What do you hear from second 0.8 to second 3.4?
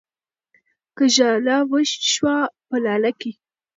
که ژاله شوه په لاله کې